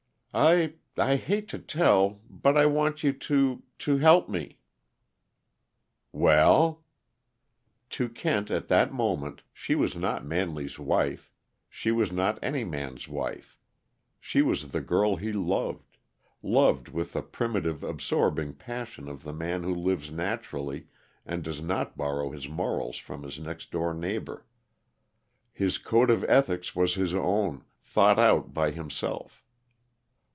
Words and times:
"I 0.33 0.75
I 0.97 1.17
hate 1.17 1.49
to 1.49 1.59
tell, 1.59 2.21
but 2.29 2.55
I 2.57 2.65
want 2.65 3.03
you 3.03 3.11
to 3.11 3.63
to 3.79 3.97
help 3.97 4.29
me." 4.29 4.59
"Well?" 6.13 6.85
To 7.89 8.07
Kent, 8.07 8.49
at 8.49 8.69
that 8.69 8.93
moment, 8.93 9.41
she 9.53 9.75
was 9.75 9.97
not 9.97 10.25
Manley's 10.25 10.79
wife; 10.79 11.33
she 11.69 11.91
was 11.91 12.13
not 12.13 12.41
any 12.41 12.63
man's 12.63 13.09
wife; 13.09 13.57
she 14.21 14.41
was 14.41 14.69
the 14.69 14.79
girl 14.79 15.17
he 15.17 15.33
loved 15.33 15.97
loved 16.41 16.87
with 16.87 17.11
the 17.11 17.21
primitive, 17.21 17.83
absorbing 17.83 18.53
passion 18.53 19.09
of 19.09 19.23
the 19.23 19.33
man 19.33 19.63
who 19.63 19.75
lives 19.75 20.09
naturally 20.11 20.87
and 21.25 21.43
does 21.43 21.61
not 21.61 21.97
borrow 21.97 22.29
his 22.31 22.47
morals 22.47 22.95
from 22.95 23.23
his 23.23 23.37
next 23.37 23.69
door 23.69 23.93
neighbor. 23.93 24.45
His 25.51 25.77
code 25.77 26.09
of 26.09 26.23
ethics 26.29 26.73
was 26.73 26.93
his 26.95 27.13
own, 27.13 27.65
thought 27.83 28.17
out 28.17 28.53
by 28.53 28.71
himself. 28.71 29.43